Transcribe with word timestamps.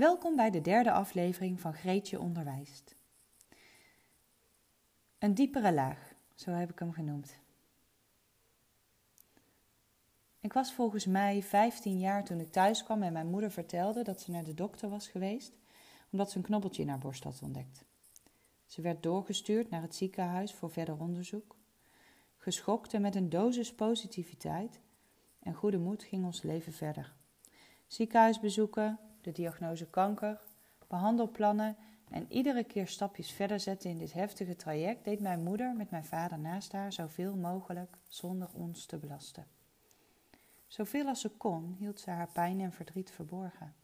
Welkom 0.00 0.36
bij 0.36 0.50
de 0.50 0.60
derde 0.60 0.92
aflevering 0.92 1.60
van 1.60 1.74
Greetje 1.74 2.20
Onderwijst. 2.20 2.96
Een 5.18 5.34
diepere 5.34 5.72
laag, 5.72 6.12
zo 6.34 6.50
heb 6.50 6.70
ik 6.70 6.78
hem 6.78 6.92
genoemd. 6.92 7.38
Ik 10.40 10.52
was 10.52 10.72
volgens 10.72 11.06
mij 11.06 11.42
15 11.42 11.98
jaar 11.98 12.24
toen 12.24 12.40
ik 12.40 12.52
thuis 12.52 12.82
kwam 12.82 13.02
en 13.02 13.12
mijn 13.12 13.26
moeder 13.26 13.50
vertelde 13.50 14.02
dat 14.02 14.20
ze 14.20 14.30
naar 14.30 14.44
de 14.44 14.54
dokter 14.54 14.88
was 14.88 15.08
geweest 15.08 15.52
omdat 16.10 16.30
ze 16.30 16.36
een 16.36 16.44
knobbeltje 16.44 16.82
in 16.82 16.88
haar 16.88 16.98
borst 16.98 17.24
had 17.24 17.42
ontdekt. 17.42 17.84
Ze 18.66 18.80
werd 18.82 19.02
doorgestuurd 19.02 19.70
naar 19.70 19.82
het 19.82 19.94
ziekenhuis 19.94 20.54
voor 20.54 20.70
verder 20.70 21.00
onderzoek. 21.00 21.56
Geschokt 22.36 22.94
en 22.94 23.02
met 23.02 23.14
een 23.14 23.28
dosis 23.28 23.74
positiviteit 23.74 24.80
en 25.42 25.54
goede 25.54 25.78
moed 25.78 26.02
ging 26.02 26.24
ons 26.24 26.42
leven 26.42 26.72
verder. 26.72 27.14
Ziekenhuisbezoeken, 27.86 28.98
de 29.24 29.32
diagnose 29.32 29.86
kanker, 29.86 30.40
behandelplannen 30.86 31.76
en 32.10 32.26
iedere 32.28 32.64
keer 32.64 32.86
stapjes 32.86 33.32
verder 33.32 33.60
zetten 33.60 33.90
in 33.90 33.98
dit 33.98 34.12
heftige 34.12 34.56
traject 34.56 35.04
deed 35.04 35.20
mijn 35.20 35.42
moeder 35.42 35.74
met 35.74 35.90
mijn 35.90 36.04
vader 36.04 36.38
naast 36.38 36.72
haar 36.72 36.92
zoveel 36.92 37.36
mogelijk 37.36 37.96
zonder 38.08 38.48
ons 38.52 38.86
te 38.86 38.98
belasten. 38.98 39.46
Zoveel 40.66 41.06
als 41.06 41.20
ze 41.20 41.28
kon 41.28 41.76
hield 41.78 42.00
ze 42.00 42.10
haar 42.10 42.30
pijn 42.32 42.60
en 42.60 42.72
verdriet 42.72 43.10
verborgen. 43.10 43.74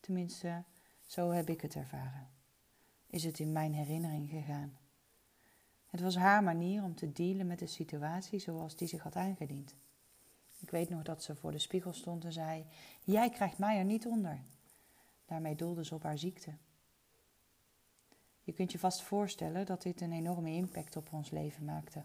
Tenminste, 0.00 0.64
zo 1.06 1.30
heb 1.30 1.48
ik 1.48 1.60
het 1.60 1.74
ervaren. 1.74 2.28
Is 3.06 3.24
het 3.24 3.38
in 3.38 3.52
mijn 3.52 3.74
herinnering 3.74 4.30
gegaan. 4.30 4.78
Het 5.86 6.00
was 6.00 6.16
haar 6.16 6.42
manier 6.42 6.82
om 6.82 6.94
te 6.94 7.12
dealen 7.12 7.46
met 7.46 7.58
de 7.58 7.66
situatie 7.66 8.38
zoals 8.38 8.76
die 8.76 8.88
zich 8.88 9.02
had 9.02 9.16
aangediend. 9.16 9.74
Ik 10.58 10.70
weet 10.70 10.88
nog 10.88 11.02
dat 11.02 11.22
ze 11.22 11.34
voor 11.34 11.52
de 11.52 11.58
spiegel 11.58 11.92
stond 11.92 12.24
en 12.24 12.32
zei: 12.32 12.66
Jij 13.04 13.30
krijgt 13.30 13.58
mij 13.58 13.78
er 13.78 13.84
niet 13.84 14.06
onder. 14.06 14.40
Daarmee 15.30 15.54
doelde 15.54 15.84
ze 15.84 15.94
op 15.94 16.02
haar 16.02 16.18
ziekte. 16.18 16.54
Je 18.40 18.52
kunt 18.52 18.72
je 18.72 18.78
vast 18.78 19.02
voorstellen 19.02 19.66
dat 19.66 19.82
dit 19.82 20.00
een 20.00 20.12
enorme 20.12 20.50
impact 20.50 20.96
op 20.96 21.12
ons 21.12 21.30
leven 21.30 21.64
maakte. 21.64 22.04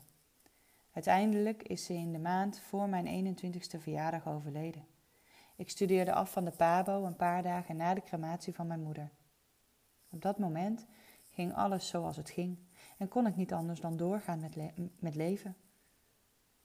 Uiteindelijk 0.92 1.64
is 1.64 1.86
ze 1.86 1.94
in 1.94 2.12
de 2.12 2.20
maand 2.20 2.60
voor 2.60 2.90
mijn 2.90 3.36
21ste 3.38 3.80
verjaardag 3.80 4.28
overleden. 4.28 4.86
Ik 5.56 5.70
studeerde 5.70 6.14
af 6.14 6.32
van 6.32 6.46
de 6.46 6.52
PABO 6.52 7.06
een 7.06 7.16
paar 7.16 7.44
dagen 7.44 7.76
na 7.76 7.94
de 7.94 8.04
crematie 8.04 8.54
van 8.54 8.68
mijn 8.68 8.82
moeder. 8.82 9.12
Op 10.10 10.22
dat 10.22 10.38
moment 10.38 10.86
ging 11.30 11.54
alles 11.54 11.88
zoals 11.88 12.18
het 12.18 12.30
ging 12.30 12.58
en 12.98 13.08
kon 13.08 13.28
ik 13.28 13.36
niet 13.36 13.54
anders 13.54 13.80
dan 13.80 13.98
doorgaan 13.98 14.40
met, 14.40 14.56
met 15.00 15.16
leven. 15.16 15.56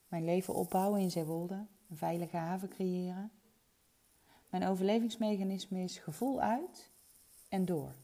Mijn 0.07 0.25
leven 0.25 0.53
opbouwen 0.53 1.01
in 1.01 1.11
Zeewolde, 1.11 1.65
een 1.89 1.97
veilige 1.97 2.37
haven 2.37 2.69
creëren. 2.69 3.31
Mijn 4.51 4.67
overlevingsmechanisme 4.67 5.79
is 5.79 5.97
gevoel 5.97 6.41
uit 6.41 6.91
en 7.49 7.65
door. 7.65 7.95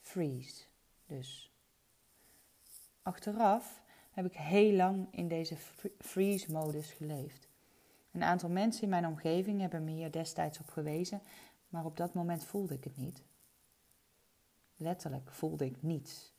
Freeze, 0.00 0.64
dus. 1.06 1.52
Achteraf 3.02 3.82
heb 4.10 4.24
ik 4.24 4.32
heel 4.32 4.72
lang 4.72 5.08
in 5.10 5.28
deze 5.28 5.56
freeze-modus 5.98 6.90
geleefd. 6.92 7.48
Een 8.10 8.22
aantal 8.22 8.48
mensen 8.48 8.82
in 8.82 8.88
mijn 8.88 9.06
omgeving 9.06 9.60
hebben 9.60 9.84
me 9.84 9.90
hier 9.90 10.10
destijds 10.10 10.60
op 10.60 10.68
gewezen, 10.68 11.22
maar 11.68 11.84
op 11.84 11.96
dat 11.96 12.14
moment 12.14 12.44
voelde 12.44 12.74
ik 12.74 12.84
het 12.84 12.96
niet. 12.96 13.22
Letterlijk 14.76 15.32
voelde 15.32 15.64
ik 15.64 15.82
niets. 15.82 16.32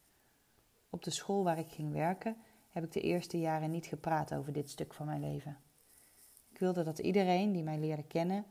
Op 0.89 1.03
de 1.03 1.11
school 1.11 1.43
waar 1.43 1.59
ik 1.59 1.69
ging 1.69 1.91
werken 1.91 2.37
heb 2.69 2.83
ik 2.83 2.91
de 2.91 3.01
eerste 3.01 3.39
jaren 3.39 3.71
niet 3.71 3.85
gepraat 3.85 4.33
over 4.33 4.53
dit 4.53 4.69
stuk 4.69 4.93
van 4.93 5.05
mijn 5.05 5.21
leven. 5.21 5.57
Ik 6.49 6.59
wilde 6.59 6.83
dat 6.83 6.99
iedereen 6.99 7.51
die 7.51 7.63
mij 7.63 7.79
leerde 7.79 8.03
kennen, 8.03 8.45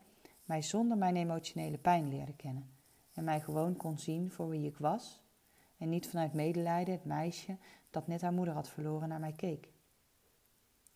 mij 0.52 0.62
zonder 0.62 0.96
mijn 0.96 1.16
emotionele 1.16 1.78
pijn 1.78 2.08
leerde 2.08 2.32
kennen 2.32 2.70
en 3.12 3.24
mij 3.24 3.40
gewoon 3.40 3.76
kon 3.76 3.98
zien 3.98 4.30
voor 4.30 4.48
wie 4.48 4.66
ik 4.66 4.76
was 4.76 5.22
en 5.76 5.88
niet 5.88 6.08
vanuit 6.08 6.32
medelijden 6.32 6.94
het 6.94 7.04
meisje 7.04 7.56
dat 7.90 8.06
net 8.06 8.20
haar 8.20 8.32
moeder 8.32 8.54
had 8.54 8.68
verloren 8.68 9.08
naar 9.08 9.20
mij 9.20 9.32
keek. 9.32 9.72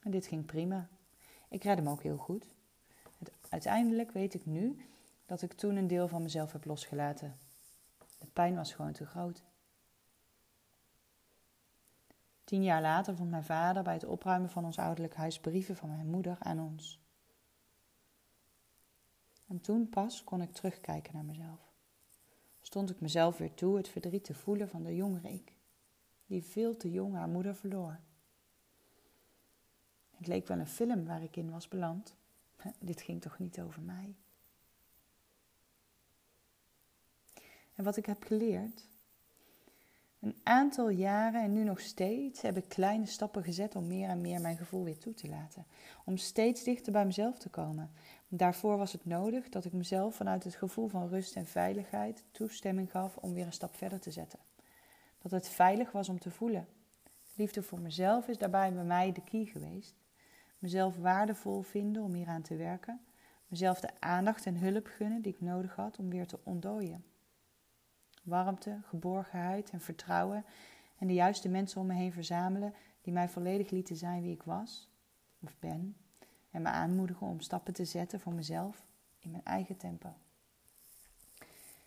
En 0.00 0.10
dit 0.10 0.26
ging 0.26 0.46
prima. 0.46 0.88
Ik 1.48 1.64
redde 1.64 1.82
me 1.82 1.90
ook 1.90 2.02
heel 2.02 2.16
goed. 2.16 2.54
Uiteindelijk 3.48 4.10
weet 4.10 4.34
ik 4.34 4.46
nu 4.46 4.86
dat 5.26 5.42
ik 5.42 5.52
toen 5.52 5.76
een 5.76 5.86
deel 5.86 6.08
van 6.08 6.22
mezelf 6.22 6.52
heb 6.52 6.64
losgelaten. 6.64 7.36
De 8.18 8.26
pijn 8.32 8.54
was 8.54 8.72
gewoon 8.72 8.92
te 8.92 9.06
groot. 9.06 9.44
Tien 12.44 12.62
jaar 12.62 12.82
later 12.82 13.16
vond 13.16 13.30
mijn 13.30 13.44
vader 13.44 13.82
bij 13.82 13.94
het 13.94 14.04
opruimen 14.04 14.50
van 14.50 14.64
ons 14.64 14.78
ouderlijk 14.78 15.14
huis 15.14 15.40
brieven 15.40 15.76
van 15.76 15.88
mijn 15.88 16.10
moeder 16.10 16.36
aan 16.38 16.60
ons. 16.60 17.05
En 19.46 19.60
toen 19.60 19.88
pas 19.88 20.24
kon 20.24 20.42
ik 20.42 20.52
terugkijken 20.52 21.14
naar 21.14 21.24
mezelf. 21.24 21.74
Stond 22.60 22.90
ik 22.90 23.00
mezelf 23.00 23.38
weer 23.38 23.54
toe 23.54 23.76
het 23.76 23.88
verdriet 23.88 24.24
te 24.24 24.34
voelen 24.34 24.68
van 24.68 24.82
de 24.82 24.94
jongere 24.94 25.32
ik, 25.32 25.52
die 26.26 26.42
veel 26.42 26.76
te 26.76 26.90
jong 26.90 27.14
haar 27.14 27.28
moeder 27.28 27.56
verloor. 27.56 28.00
Het 30.10 30.26
leek 30.26 30.46
wel 30.46 30.58
een 30.58 30.66
film 30.66 31.04
waar 31.04 31.22
ik 31.22 31.36
in 31.36 31.50
was 31.50 31.68
beland. 31.68 32.16
Dit 32.78 33.02
ging 33.02 33.20
toch 33.20 33.38
niet 33.38 33.60
over 33.60 33.82
mij? 33.82 34.14
En 37.74 37.84
wat 37.84 37.96
ik 37.96 38.06
heb 38.06 38.22
geleerd. 38.22 38.88
Een 40.20 40.36
aantal 40.42 40.88
jaren 40.88 41.42
en 41.42 41.52
nu 41.52 41.64
nog 41.64 41.80
steeds 41.80 42.42
heb 42.42 42.56
ik 42.56 42.68
kleine 42.68 43.06
stappen 43.06 43.42
gezet 43.42 43.76
om 43.76 43.86
meer 43.86 44.08
en 44.08 44.20
meer 44.20 44.40
mijn 44.40 44.56
gevoel 44.56 44.84
weer 44.84 44.98
toe 44.98 45.14
te 45.14 45.28
laten. 45.28 45.66
Om 46.04 46.16
steeds 46.16 46.64
dichter 46.64 46.92
bij 46.92 47.04
mezelf 47.04 47.38
te 47.38 47.48
komen. 47.48 47.90
Daarvoor 48.28 48.76
was 48.76 48.92
het 48.92 49.04
nodig 49.04 49.48
dat 49.48 49.64
ik 49.64 49.72
mezelf 49.72 50.14
vanuit 50.14 50.44
het 50.44 50.54
gevoel 50.54 50.88
van 50.88 51.08
rust 51.08 51.36
en 51.36 51.46
veiligheid 51.46 52.24
toestemming 52.30 52.90
gaf 52.90 53.16
om 53.16 53.34
weer 53.34 53.46
een 53.46 53.52
stap 53.52 53.74
verder 53.74 54.00
te 54.00 54.10
zetten. 54.10 54.38
Dat 55.18 55.30
het 55.30 55.48
veilig 55.48 55.92
was 55.92 56.08
om 56.08 56.18
te 56.18 56.30
voelen. 56.30 56.68
Liefde 57.34 57.62
voor 57.62 57.80
mezelf 57.80 58.28
is 58.28 58.38
daarbij 58.38 58.72
bij 58.72 58.84
mij 58.84 59.12
de 59.12 59.22
key 59.24 59.44
geweest 59.44 59.94
mezelf 60.58 60.96
waardevol 60.96 61.62
vinden 61.62 62.02
om 62.02 62.14
hieraan 62.14 62.42
te 62.42 62.56
werken, 62.56 63.00
mezelf 63.46 63.80
de 63.80 64.00
aandacht 64.00 64.46
en 64.46 64.56
hulp 64.56 64.86
gunnen 64.86 65.22
die 65.22 65.32
ik 65.32 65.40
nodig 65.40 65.74
had 65.74 65.98
om 65.98 66.10
weer 66.10 66.26
te 66.26 66.38
ontdooien. 66.42 67.04
Warmte, 68.26 68.78
geborgenheid 68.84 69.70
en 69.70 69.80
vertrouwen 69.80 70.44
en 70.98 71.06
de 71.06 71.14
juiste 71.14 71.48
mensen 71.48 71.80
om 71.80 71.86
me 71.86 71.94
heen 71.94 72.12
verzamelen 72.12 72.74
die 73.02 73.12
mij 73.12 73.28
volledig 73.28 73.70
lieten 73.70 73.96
zijn 73.96 74.22
wie 74.22 74.32
ik 74.32 74.42
was 74.42 74.90
of 75.42 75.56
ben 75.58 75.96
en 76.50 76.62
me 76.62 76.68
aanmoedigen 76.68 77.26
om 77.26 77.40
stappen 77.40 77.74
te 77.74 77.84
zetten 77.84 78.20
voor 78.20 78.32
mezelf 78.32 78.86
in 79.18 79.30
mijn 79.30 79.44
eigen 79.44 79.76
tempo. 79.76 80.14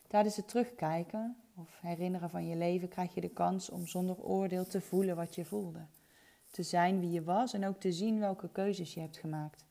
Tijdens 0.07 0.35
het 0.35 0.47
terugkijken 0.47 1.37
of 1.55 1.79
herinneren 1.81 2.29
van 2.29 2.47
je 2.47 2.55
leven 2.55 2.87
krijg 2.87 3.13
je 3.13 3.21
de 3.21 3.29
kans 3.29 3.69
om 3.69 3.87
zonder 3.87 4.17
oordeel 4.17 4.65
te 4.65 4.81
voelen 4.81 5.15
wat 5.15 5.35
je 5.35 5.45
voelde 5.45 5.85
te 6.51 6.63
zijn 6.63 6.99
wie 6.99 7.11
je 7.11 7.23
was 7.23 7.53
en 7.53 7.65
ook 7.65 7.79
te 7.79 7.91
zien 7.91 8.19
welke 8.19 8.49
keuzes 8.49 8.93
je 8.93 8.99
hebt 8.99 9.17
gemaakt. 9.17 9.65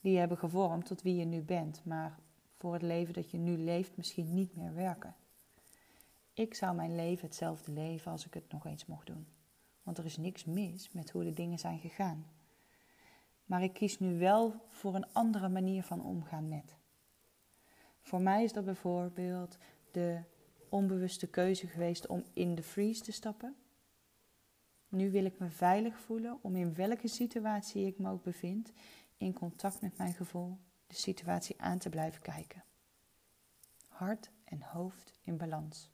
Die 0.00 0.18
hebben 0.18 0.38
gevormd 0.38 0.86
tot 0.86 1.02
wie 1.02 1.16
je 1.16 1.24
nu 1.24 1.42
bent, 1.42 1.84
maar 1.84 2.18
voor 2.56 2.72
het 2.72 2.82
leven 2.82 3.14
dat 3.14 3.30
je 3.30 3.38
nu 3.38 3.56
leeft 3.56 3.96
misschien 3.96 4.34
niet 4.34 4.56
meer 4.56 4.74
werken. 4.74 5.14
Ik 6.38 6.54
zou 6.54 6.76
mijn 6.76 6.94
leven 6.94 7.26
hetzelfde 7.26 7.72
leven 7.72 8.10
als 8.12 8.26
ik 8.26 8.34
het 8.34 8.52
nog 8.52 8.66
eens 8.66 8.86
mocht 8.86 9.06
doen. 9.06 9.26
Want 9.82 9.98
er 9.98 10.04
is 10.04 10.16
niks 10.16 10.44
mis 10.44 10.92
met 10.92 11.10
hoe 11.10 11.24
de 11.24 11.32
dingen 11.32 11.58
zijn 11.58 11.78
gegaan. 11.78 12.26
Maar 13.44 13.62
ik 13.62 13.72
kies 13.72 13.98
nu 13.98 14.18
wel 14.18 14.54
voor 14.68 14.94
een 14.94 15.12
andere 15.12 15.48
manier 15.48 15.82
van 15.82 16.04
omgaan 16.04 16.48
met. 16.48 16.76
Voor 18.00 18.22
mij 18.22 18.44
is 18.44 18.52
dat 18.52 18.64
bijvoorbeeld 18.64 19.58
de 19.90 20.20
onbewuste 20.68 21.26
keuze 21.26 21.66
geweest 21.66 22.06
om 22.06 22.24
in 22.32 22.54
de 22.54 22.62
freeze 22.62 23.02
te 23.02 23.12
stappen 23.12 23.56
nu 24.88 25.10
wil 25.10 25.24
ik 25.24 25.38
me 25.38 25.50
veilig 25.50 25.98
voelen 25.98 26.38
om 26.42 26.56
in 26.56 26.74
welke 26.74 27.08
situatie 27.08 27.86
ik 27.86 27.98
me 27.98 28.10
ook 28.10 28.22
bevind, 28.22 28.72
in 29.16 29.32
contact 29.32 29.80
met 29.80 29.98
mijn 29.98 30.14
gevoel, 30.14 30.58
de 30.86 30.94
situatie 30.94 31.60
aan 31.60 31.78
te 31.78 31.88
blijven 31.88 32.22
kijken. 32.22 32.64
Hart 33.88 34.30
en 34.44 34.62
hoofd 34.62 35.12
in 35.22 35.36
balans. 35.36 35.90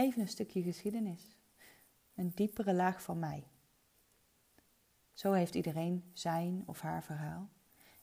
Even 0.00 0.20
een 0.20 0.28
stukje 0.28 0.62
geschiedenis. 0.62 1.36
Een 2.14 2.32
diepere 2.34 2.74
laag 2.74 3.02
van 3.02 3.18
mij. 3.18 3.44
Zo 5.12 5.32
heeft 5.32 5.54
iedereen 5.54 6.04
zijn 6.12 6.62
of 6.66 6.80
haar 6.80 7.02
verhaal. 7.02 7.48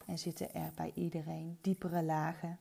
En 0.06 0.20
zitten 0.20 0.54
er 0.54 0.72
bij 0.76 0.92
iedereen 0.96 1.58
diepere 1.62 2.04
lagen 2.04 2.60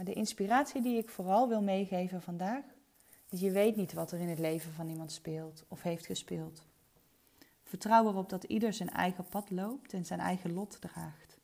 maar 0.00 0.08
de 0.08 0.18
inspiratie 0.20 0.82
die 0.82 0.98
ik 0.98 1.08
vooral 1.08 1.48
wil 1.48 1.62
meegeven 1.62 2.22
vandaag, 2.22 2.64
is 3.28 3.40
je 3.40 3.50
weet 3.50 3.76
niet 3.76 3.92
wat 3.92 4.12
er 4.12 4.20
in 4.20 4.28
het 4.28 4.38
leven 4.38 4.72
van 4.72 4.88
iemand 4.88 5.12
speelt 5.12 5.64
of 5.68 5.82
heeft 5.82 6.06
gespeeld. 6.06 6.66
Vertrouw 7.62 8.08
erop 8.08 8.28
dat 8.28 8.44
ieder 8.44 8.72
zijn 8.72 8.90
eigen 8.90 9.24
pad 9.24 9.50
loopt 9.50 9.92
en 9.92 10.04
zijn 10.04 10.20
eigen 10.20 10.52
lot 10.52 10.80
draagt. 10.80 11.38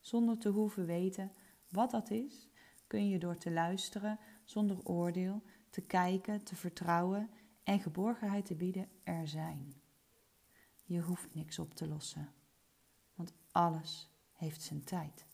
Zonder 0.00 0.38
te 0.38 0.48
hoeven 0.48 0.86
weten 0.86 1.32
wat 1.68 1.90
dat 1.90 2.10
is, 2.10 2.48
kun 2.86 3.08
je 3.08 3.18
door 3.18 3.36
te 3.36 3.50
luisteren, 3.50 4.18
zonder 4.50 4.84
oordeel, 4.84 5.42
te 5.70 5.80
kijken, 5.80 6.42
te 6.42 6.56
vertrouwen 6.56 7.30
en 7.62 7.80
geborgenheid 7.80 8.46
te 8.46 8.54
bieden 8.54 8.88
er 9.02 9.28
zijn. 9.28 9.74
Je 10.84 11.00
hoeft 11.00 11.34
niks 11.34 11.58
op 11.58 11.74
te 11.74 11.88
lossen, 11.88 12.32
want 13.14 13.32
alles 13.52 14.10
heeft 14.32 14.62
zijn 14.62 14.84
tijd. 14.84 15.26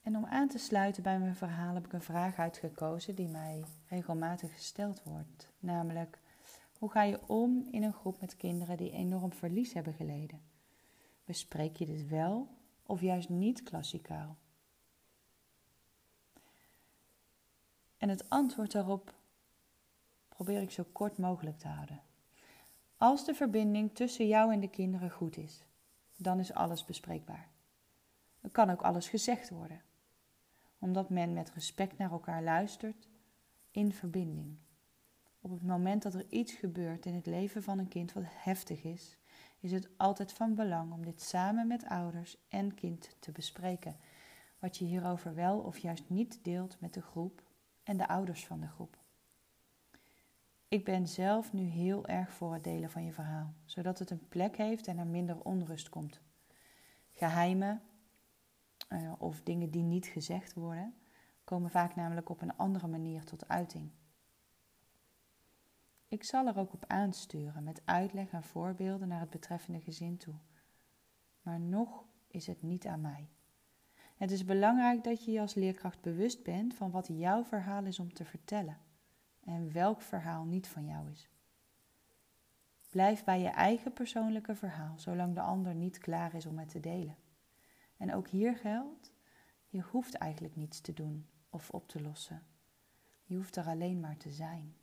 En 0.00 0.16
om 0.16 0.24
aan 0.24 0.48
te 0.48 0.58
sluiten 0.58 1.02
bij 1.02 1.18
mijn 1.18 1.36
verhaal 1.36 1.74
heb 1.74 1.84
ik 1.84 1.92
een 1.92 2.02
vraag 2.02 2.36
uitgekozen 2.36 3.14
die 3.14 3.28
mij 3.28 3.64
regelmatig 3.86 4.52
gesteld 4.52 5.02
wordt. 5.02 5.48
Namelijk, 5.58 6.18
hoe 6.78 6.90
ga 6.90 7.02
je 7.02 7.28
om 7.28 7.68
in 7.70 7.82
een 7.82 7.92
groep 7.92 8.20
met 8.20 8.36
kinderen 8.36 8.76
die 8.76 8.90
enorm 8.90 9.32
verlies 9.32 9.72
hebben 9.72 9.94
geleden? 9.94 10.42
Bespreek 11.24 11.76
je 11.76 11.86
dit 11.86 12.08
wel 12.08 12.48
of 12.82 13.00
juist 13.00 13.28
niet 13.28 13.62
klassikaal? 13.62 14.36
En 17.96 18.08
het 18.08 18.28
antwoord 18.28 18.72
daarop 18.72 19.14
probeer 20.28 20.62
ik 20.62 20.70
zo 20.70 20.84
kort 20.92 21.18
mogelijk 21.18 21.58
te 21.58 21.68
houden. 21.68 22.02
Als 22.96 23.24
de 23.24 23.34
verbinding 23.34 23.94
tussen 23.94 24.26
jou 24.26 24.52
en 24.52 24.60
de 24.60 24.70
kinderen 24.70 25.10
goed 25.10 25.36
is, 25.36 25.64
dan 26.16 26.38
is 26.38 26.52
alles 26.52 26.84
bespreekbaar. 26.84 27.48
Er 28.40 28.50
kan 28.50 28.70
ook 28.70 28.82
alles 28.82 29.08
gezegd 29.08 29.50
worden, 29.50 29.82
omdat 30.78 31.10
men 31.10 31.32
met 31.32 31.50
respect 31.50 31.98
naar 31.98 32.10
elkaar 32.10 32.42
luistert 32.42 33.08
in 33.70 33.92
verbinding. 33.92 34.56
Op 35.40 35.50
het 35.50 35.62
moment 35.62 36.02
dat 36.02 36.14
er 36.14 36.26
iets 36.28 36.52
gebeurt 36.52 37.06
in 37.06 37.14
het 37.14 37.26
leven 37.26 37.62
van 37.62 37.78
een 37.78 37.88
kind 37.88 38.12
wat 38.12 38.24
heftig 38.26 38.82
is, 38.84 39.16
is 39.62 39.72
het 39.72 39.88
altijd 39.96 40.32
van 40.32 40.54
belang 40.54 40.92
om 40.92 41.04
dit 41.04 41.22
samen 41.22 41.66
met 41.66 41.84
ouders 41.84 42.36
en 42.48 42.74
kind 42.74 43.16
te 43.18 43.32
bespreken. 43.32 43.96
Wat 44.58 44.76
je 44.76 44.84
hierover 44.84 45.34
wel 45.34 45.58
of 45.58 45.78
juist 45.78 46.04
niet 46.08 46.44
deelt 46.44 46.80
met 46.80 46.94
de 46.94 47.02
groep 47.02 47.42
en 47.82 47.96
de 47.96 48.08
ouders 48.08 48.46
van 48.46 48.60
de 48.60 48.66
groep. 48.66 48.98
Ik 50.68 50.84
ben 50.84 51.08
zelf 51.08 51.52
nu 51.52 51.62
heel 51.62 52.06
erg 52.06 52.32
voor 52.32 52.52
het 52.52 52.64
delen 52.64 52.90
van 52.90 53.04
je 53.04 53.12
verhaal, 53.12 53.54
zodat 53.64 53.98
het 53.98 54.10
een 54.10 54.28
plek 54.28 54.56
heeft 54.56 54.86
en 54.86 54.98
er 54.98 55.06
minder 55.06 55.40
onrust 55.44 55.88
komt. 55.88 56.20
Geheimen 57.10 57.82
uh, 58.88 59.12
of 59.18 59.42
dingen 59.42 59.70
die 59.70 59.82
niet 59.82 60.06
gezegd 60.06 60.54
worden, 60.54 60.94
komen 61.44 61.70
vaak 61.70 61.94
namelijk 61.94 62.28
op 62.28 62.40
een 62.40 62.56
andere 62.56 62.86
manier 62.86 63.24
tot 63.24 63.48
uiting. 63.48 63.90
Ik 66.12 66.24
zal 66.24 66.46
er 66.46 66.58
ook 66.58 66.72
op 66.72 66.84
aansturen 66.86 67.64
met 67.64 67.82
uitleg 67.84 68.30
en 68.32 68.42
voorbeelden 68.42 69.08
naar 69.08 69.20
het 69.20 69.30
betreffende 69.30 69.80
gezin 69.80 70.16
toe. 70.16 70.34
Maar 71.42 71.60
nog 71.60 72.04
is 72.28 72.46
het 72.46 72.62
niet 72.62 72.86
aan 72.86 73.00
mij. 73.00 73.28
Het 74.16 74.30
is 74.30 74.44
belangrijk 74.44 75.04
dat 75.04 75.24
je 75.24 75.30
je 75.30 75.40
als 75.40 75.54
leerkracht 75.54 76.00
bewust 76.00 76.42
bent 76.42 76.74
van 76.74 76.90
wat 76.90 77.06
jouw 77.06 77.44
verhaal 77.44 77.84
is 77.84 77.98
om 77.98 78.12
te 78.12 78.24
vertellen 78.24 78.78
en 79.44 79.72
welk 79.72 80.02
verhaal 80.02 80.44
niet 80.44 80.68
van 80.68 80.86
jou 80.86 81.10
is. 81.10 81.28
Blijf 82.90 83.24
bij 83.24 83.40
je 83.40 83.48
eigen 83.48 83.92
persoonlijke 83.92 84.54
verhaal, 84.54 84.98
zolang 84.98 85.34
de 85.34 85.40
ander 85.40 85.74
niet 85.74 85.98
klaar 85.98 86.34
is 86.34 86.46
om 86.46 86.58
het 86.58 86.68
te 86.68 86.80
delen. 86.80 87.16
En 87.96 88.14
ook 88.14 88.28
hier 88.28 88.56
geldt, 88.56 89.12
je 89.68 89.80
hoeft 89.80 90.14
eigenlijk 90.14 90.56
niets 90.56 90.80
te 90.80 90.92
doen 90.92 91.28
of 91.50 91.70
op 91.70 91.88
te 91.88 92.02
lossen. 92.02 92.42
Je 93.24 93.36
hoeft 93.36 93.56
er 93.56 93.66
alleen 93.66 94.00
maar 94.00 94.16
te 94.16 94.32
zijn. 94.32 94.76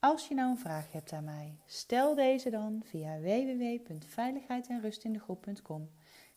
Als 0.00 0.28
je 0.28 0.34
nou 0.34 0.50
een 0.50 0.58
vraag 0.58 0.92
hebt 0.92 1.12
aan 1.12 1.24
mij, 1.24 1.58
stel 1.66 2.14
deze 2.14 2.50
dan 2.50 2.82
via 2.84 3.18
www.veiligheid-en-rust-in-de-groep.com. 3.18 5.90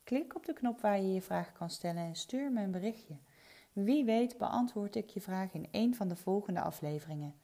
Klik 0.04 0.36
op 0.36 0.46
de 0.46 0.54
knop 0.54 0.82
waar 0.82 1.02
je 1.02 1.14
je 1.14 1.22
vraag 1.22 1.52
kan 1.52 1.70
stellen 1.70 2.04
en 2.04 2.16
stuur 2.16 2.52
me 2.52 2.62
een 2.62 2.72
berichtje. 2.72 3.18
Wie 3.74 4.06
weet 4.06 4.38
beantwoord 4.38 4.96
ik 4.96 5.10
je 5.10 5.22
vraag 5.22 5.54
in 5.54 5.68
een 5.72 5.96
van 5.96 6.08
de 6.08 6.16
volgende 6.16 6.62
afleveringen. 6.62 7.36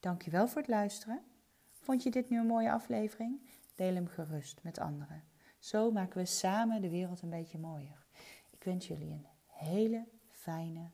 Dankjewel 0.00 0.48
voor 0.48 0.60
het 0.60 0.70
luisteren. 0.70 1.22
Vond 1.72 2.02
je 2.02 2.10
dit 2.10 2.30
nu 2.30 2.38
een 2.38 2.46
mooie 2.46 2.72
aflevering? 2.72 3.40
Deel 3.74 3.94
hem 3.94 4.06
gerust 4.06 4.62
met 4.62 4.78
anderen. 4.78 5.24
Zo 5.58 5.90
maken 5.90 6.18
we 6.18 6.26
samen 6.26 6.82
de 6.82 6.90
wereld 6.90 7.22
een 7.22 7.30
beetje 7.30 7.58
mooier. 7.58 8.06
Ik 8.50 8.64
wens 8.64 8.88
jullie 8.88 9.10
een 9.10 9.26
hele 9.46 10.04
fijne 10.30 10.90